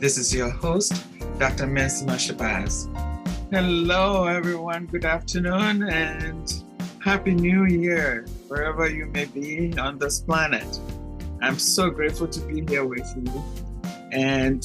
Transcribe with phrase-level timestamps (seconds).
[0.00, 0.94] This is your host,
[1.38, 1.66] Dr.
[1.66, 2.88] Mensima Shabazz.
[3.52, 4.86] Hello, everyone.
[4.86, 6.64] Good afternoon and
[7.04, 10.80] Happy New Year, wherever you may be on this planet.
[11.42, 13.44] I'm so grateful to be here with you.
[14.10, 14.64] And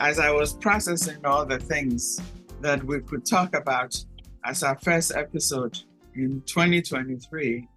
[0.00, 2.20] as I was processing all the things
[2.60, 4.04] that we could talk about
[4.44, 5.78] as our first episode
[6.16, 7.68] in 2023,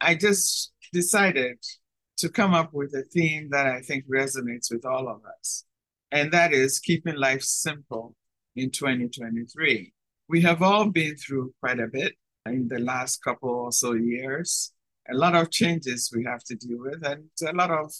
[0.00, 1.58] I just decided
[2.16, 5.64] to come up with a theme that I think resonates with all of us,
[6.12, 8.14] and that is keeping life simple
[8.56, 9.92] in 2023.
[10.28, 12.14] We have all been through quite a bit
[12.46, 14.72] in the last couple or so years,
[15.10, 17.92] a lot of changes we have to deal with, and a lot of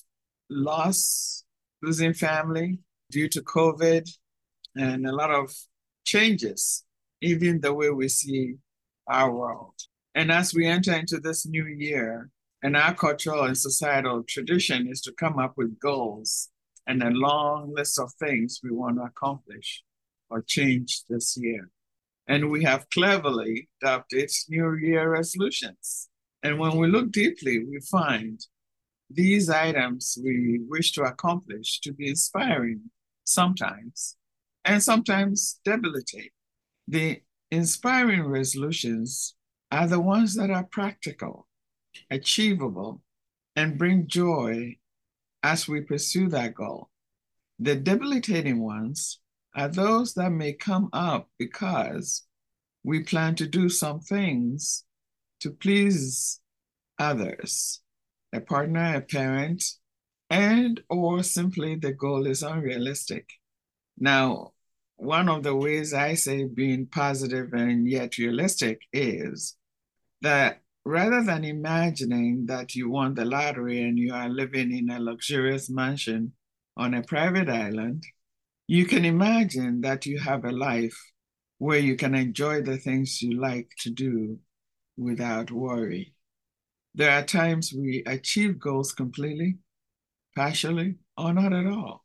[0.48, 1.44] loss,
[1.82, 2.78] losing family
[3.10, 4.08] due to COVID,
[4.76, 5.52] and a lot of
[6.04, 6.84] changes,
[7.20, 8.54] even the way we see
[9.08, 9.74] our world.
[10.14, 12.30] And as we enter into this new year,
[12.62, 16.50] and our cultural and societal tradition is to come up with goals
[16.86, 19.82] and a long list of things we want to accomplish
[20.28, 21.70] or change this year.
[22.26, 26.08] And we have cleverly dubbed it New Year resolutions.
[26.42, 28.40] And when we look deeply, we find
[29.10, 32.90] these items we wish to accomplish to be inspiring
[33.24, 34.16] sometimes
[34.64, 36.30] and sometimes debilitating.
[36.86, 39.34] The inspiring resolutions
[39.72, 41.46] are the ones that are practical
[42.10, 43.02] achievable,
[43.56, 44.76] and bring joy
[45.42, 46.90] as we pursue that goal.
[47.58, 49.20] The debilitating ones
[49.54, 52.26] are those that may come up because
[52.82, 54.84] we plan to do some things
[55.40, 56.40] to please
[56.98, 57.80] others,
[58.32, 59.64] a partner, a parent,
[60.28, 63.28] and or simply the goal is unrealistic.
[63.98, 64.52] Now,
[64.96, 69.56] one of the ways I say being positive and yet realistic is
[70.20, 74.98] that rather than imagining that you won the lottery and you are living in a
[74.98, 76.32] luxurious mansion
[76.76, 78.02] on a private island,
[78.66, 80.98] you can imagine that you have a life
[81.58, 84.36] where you can enjoy the things you like to do
[84.96, 86.12] without worry.
[86.92, 89.58] There are times we achieve goals completely,
[90.34, 92.04] partially, or not at all.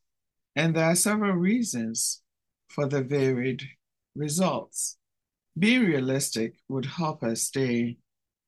[0.55, 2.21] And there are several reasons
[2.69, 3.63] for the varied
[4.15, 4.97] results.
[5.57, 7.97] Being realistic would help us stay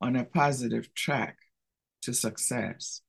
[0.01, 1.37] on a positive track
[2.03, 3.01] to success.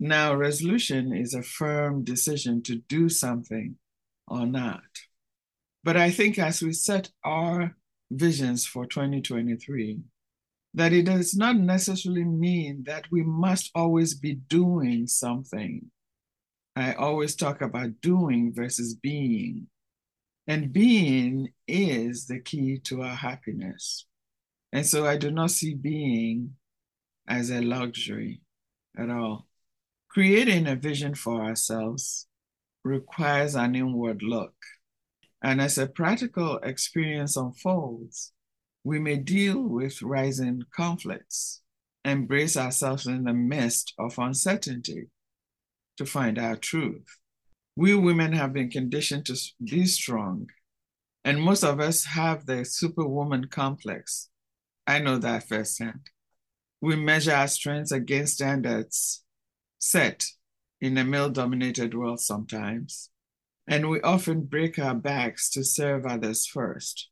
[0.00, 3.76] Now, resolution is a firm decision to do something
[4.26, 4.82] or not.
[5.82, 7.76] But I think as we set our
[8.10, 10.00] visions for 2023,
[10.74, 15.90] that it does not necessarily mean that we must always be doing something.
[16.74, 19.68] I always talk about doing versus being.
[20.46, 24.06] And being is the key to our happiness.
[24.74, 26.56] And so I do not see being
[27.28, 28.40] as a luxury
[28.98, 29.46] at all.
[30.10, 32.26] Creating a vision for ourselves
[32.82, 34.54] requires an inward look.
[35.40, 38.32] And as a practical experience unfolds,
[38.82, 41.62] we may deal with rising conflicts,
[42.04, 45.06] embrace ourselves in the midst of uncertainty
[45.98, 47.06] to find our truth.
[47.76, 50.48] We women have been conditioned to be strong,
[51.24, 54.30] and most of us have the superwoman complex
[54.86, 56.10] I know that firsthand.
[56.80, 59.24] We measure our strengths against standards
[59.78, 60.26] set
[60.80, 63.10] in a male dominated world sometimes,
[63.66, 67.08] and we often break our backs to serve others first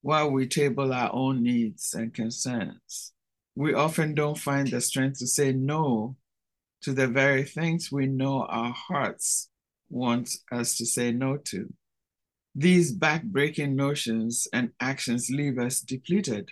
[0.00, 3.12] while we table our own needs and concerns.
[3.54, 6.16] We often don't find the strength to say no
[6.80, 9.48] to the very things we know our hearts
[9.88, 11.72] want us to say no to.
[12.54, 16.50] These back-breaking notions and actions leave us depleted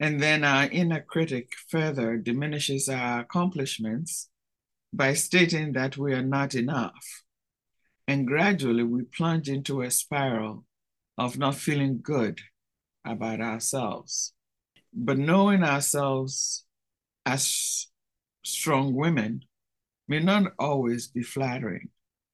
[0.00, 4.28] and then our inner critic further diminishes our accomplishments
[4.92, 7.22] by stating that we are not enough.
[8.06, 10.64] And gradually we plunge into a spiral
[11.18, 12.40] of not feeling good
[13.04, 14.32] about ourselves.
[14.94, 16.64] But knowing ourselves
[17.26, 17.88] as
[18.44, 19.44] strong women
[20.06, 21.90] may not always be flattering.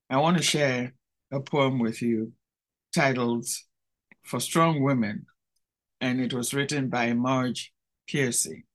[0.09, 0.95] I want to share
[1.33, 2.33] a poem with you
[2.95, 3.47] titled
[4.23, 5.27] For Strong Women
[6.05, 7.73] and it was written by Marge
[8.07, 8.67] Piercy.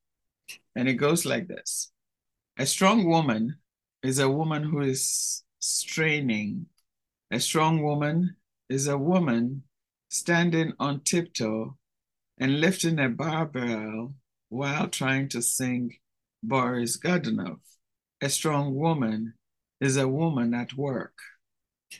[0.76, 1.92] And it goes like this
[2.58, 3.58] A strong woman
[4.02, 6.66] is a woman who is straining.
[7.30, 8.36] A strong woman
[8.68, 9.62] is a woman
[10.10, 11.78] standing on tiptoe
[12.40, 14.16] and lifting a barbell
[14.50, 15.98] while trying to sing
[16.42, 17.60] Boris Godunov.
[18.22, 19.36] A strong woman
[19.80, 21.18] is a woman at work,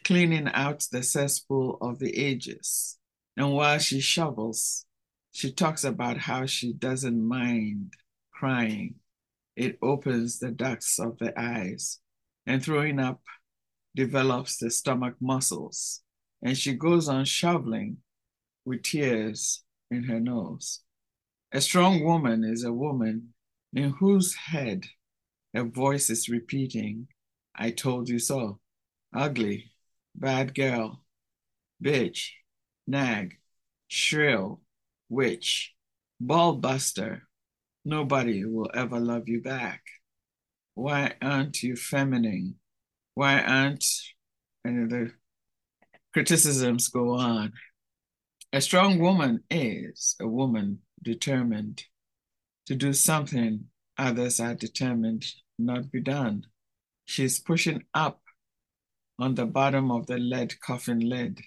[0.04, 2.98] cleaning out the cesspool of the ages.
[3.38, 4.88] And while she shovels,
[5.32, 7.94] she talks about how she doesn't mind
[8.32, 8.96] crying.
[9.56, 12.00] It opens the ducts of the eyes,
[12.46, 13.22] and throwing up
[13.96, 16.02] develops the stomach muscles.
[16.42, 17.98] and she goes on shoveling
[18.66, 20.82] with tears in her nose.
[21.52, 23.34] A strong woman is a woman
[23.74, 24.88] in whose head
[25.54, 27.08] a voice is repeating,
[27.56, 28.60] I told you so.
[29.14, 29.72] Ugly,
[30.16, 31.04] bad girl,
[31.84, 32.30] bitch,
[32.88, 33.38] nag,
[33.88, 34.62] shrill,
[35.10, 35.74] witch,
[36.20, 37.24] ball buster.
[37.84, 39.82] Nobody will ever love you back.
[40.76, 42.56] Why aren't you feminine?
[43.16, 43.86] Why aren't
[44.64, 45.12] and the
[46.14, 47.54] criticisms go on?
[48.54, 51.84] A strong woman is a woman determined
[52.66, 53.66] to do something
[53.98, 55.26] others are determined
[55.58, 56.46] not be done.
[57.06, 58.22] She's pushing up
[59.20, 61.42] on the bottom of the lead coffin lid.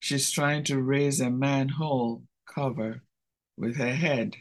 [0.00, 2.24] She's trying to raise a manhole
[2.58, 3.02] cover
[3.56, 4.34] with her head.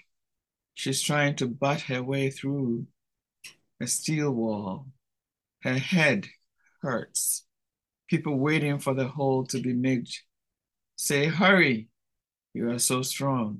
[0.73, 2.87] She's trying to butt her way through
[3.79, 4.87] a steel wall.
[5.61, 6.27] Her head
[6.81, 7.45] hurts.
[8.09, 10.07] People waiting for the hole to be made
[10.95, 11.89] say, Hurry,
[12.55, 13.59] you are so strong.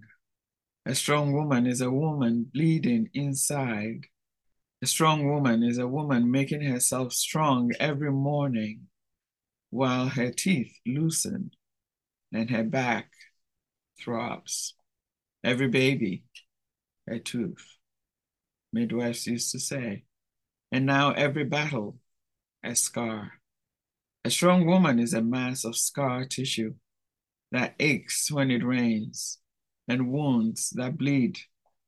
[0.87, 4.05] A strong woman is a woman bleeding inside.
[4.81, 8.87] A strong woman is a woman making herself strong every morning
[9.69, 11.51] while her teeth loosen
[12.33, 13.11] and her back
[13.99, 14.75] throbs.
[15.43, 16.23] Every baby,
[17.09, 17.65] a tooth,
[18.73, 20.03] midwives used to say.
[20.71, 21.97] And now every battle,
[22.63, 23.33] a scar.
[24.25, 26.73] A strong woman is a mass of scar tissue
[27.51, 29.39] that aches when it rains,
[29.87, 31.37] and wounds that bleed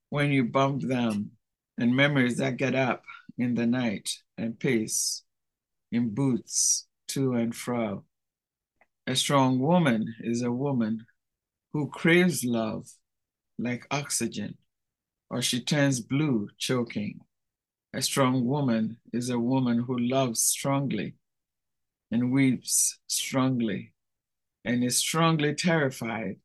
[0.09, 1.31] when you bump them,
[1.77, 3.03] and memories that get up
[3.37, 5.23] in the night and pace
[5.91, 8.05] in boots to and fro.
[9.07, 11.05] A strong woman is a woman
[11.73, 12.87] who craves love
[13.57, 14.57] like oxygen,
[15.29, 17.19] or she turns blue choking.
[17.93, 21.15] A strong woman is a woman who loves strongly
[22.11, 23.93] and weeps strongly
[24.65, 26.37] and is strongly terrified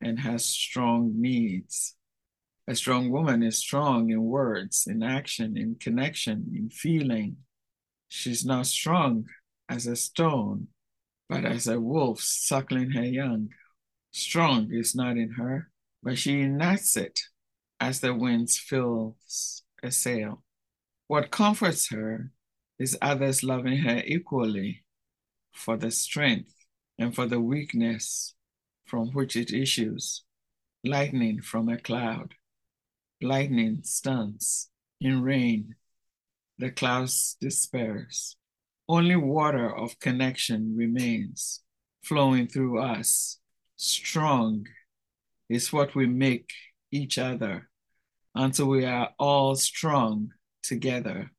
[0.00, 1.94] and has strong needs.
[2.68, 7.38] A strong woman is strong in words, in action, in connection, in feeling.
[8.08, 9.26] She's not strong
[9.68, 10.68] as a stone,
[11.28, 13.48] but as a wolf suckling her young.
[14.10, 15.70] Strong is not in her,
[16.02, 17.20] but she enacts it
[17.80, 20.42] as the winds fills a sail.
[21.06, 22.32] What comforts her
[22.78, 24.84] is others loving her equally
[25.52, 26.54] for the strength
[26.98, 28.34] and for the weakness
[28.84, 30.24] from which it issues.
[30.84, 32.34] Lightning from a cloud.
[33.20, 34.70] Lightning stuns.
[35.00, 35.76] In rain,
[36.58, 38.36] the clouds disperse.
[38.88, 41.62] Only water of connection remains
[42.02, 43.38] flowing through us.
[43.80, 44.66] Strong
[45.48, 46.50] is what we make
[46.90, 47.70] each other
[48.34, 50.32] until we are all strong
[50.64, 51.30] together.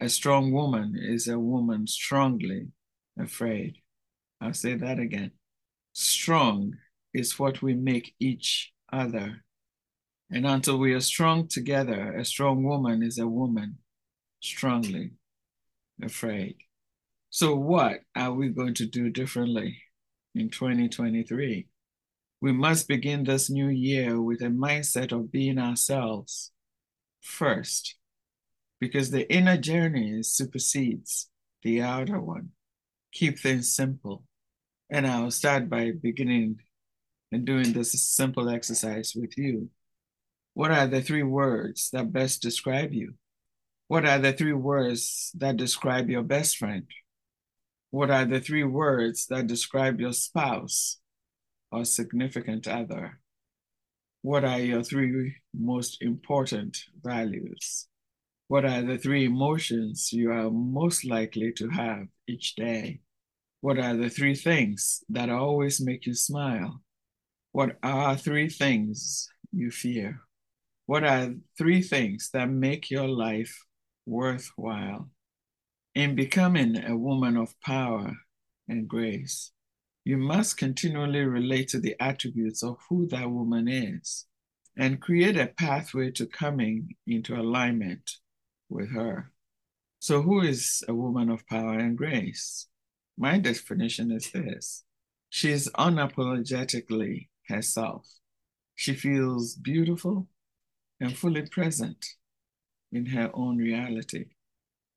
[0.00, 2.72] A strong woman is a woman strongly
[3.16, 3.76] afraid.
[4.40, 5.30] I'll say that again.
[5.92, 6.74] Strong
[7.14, 9.44] is what we make each other.
[10.28, 13.78] And until we are strong together, a strong woman is a woman
[14.40, 15.12] strongly
[16.02, 16.56] afraid.
[17.30, 19.82] So, what are we going to do differently
[20.34, 21.66] in 2023?
[22.40, 26.52] We must begin this new year with a mindset of being ourselves
[27.20, 27.96] first,
[28.80, 31.28] because the inner journey supersedes
[31.62, 32.50] the outer one.
[33.12, 34.24] Keep things simple.
[34.88, 36.60] And I'll start by beginning
[37.30, 39.68] and doing this simple exercise with you.
[40.54, 43.14] What are the three words that best describe you?
[43.88, 46.86] What are the three words that describe your best friend?
[47.90, 50.98] What are the three words that describe your spouse
[51.72, 53.18] or significant other?
[54.22, 57.88] What are your three most important values?
[58.46, 63.00] What are the three emotions you are most likely to have each day?
[63.60, 66.82] What are the three things that always make you smile?
[67.52, 70.20] What are three things you fear?
[70.86, 73.66] What are three things that make your life
[74.06, 75.10] worthwhile?
[76.00, 78.16] In becoming a woman of power
[78.66, 79.52] and grace,
[80.02, 84.24] you must continually relate to the attributes of who that woman is
[84.78, 88.12] and create a pathway to coming into alignment
[88.70, 89.30] with her.
[89.98, 92.66] So, who is a woman of power and grace?
[93.18, 94.84] My definition is this
[95.28, 98.08] she is unapologetically herself.
[98.74, 100.28] She feels beautiful
[100.98, 102.06] and fully present
[102.90, 104.30] in her own reality.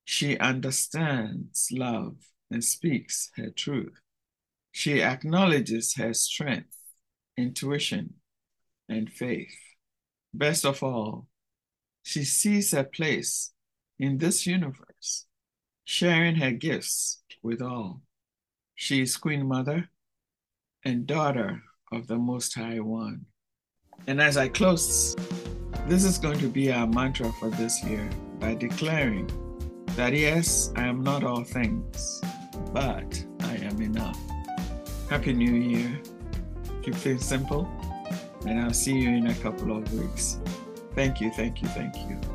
[0.05, 2.17] She understands love
[2.51, 4.00] and speaks her truth.
[4.72, 6.75] She acknowledges her strength,
[7.38, 8.15] intuition,
[8.89, 9.55] and faith.
[10.33, 11.27] Best of all,
[12.01, 13.53] she sees her place
[14.00, 15.25] in this universe,
[15.86, 18.01] sharing her gifts with all.
[18.75, 19.89] She is Queen Mother,
[20.83, 23.25] and daughter of the Most High One.
[24.07, 25.15] And as I close,
[25.88, 29.29] this is going to be our mantra for this year by declaring
[29.95, 32.21] that yes, I am not all things,
[32.73, 34.19] but I am enough.
[35.09, 36.00] Happy New Year.
[36.81, 37.69] Keep things simple,
[38.47, 40.39] and I'll see you in a couple of weeks.
[40.95, 42.33] Thank you, thank you, thank you.